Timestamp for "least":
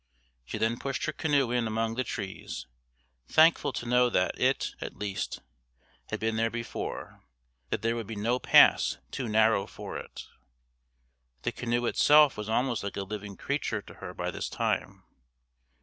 4.95-5.41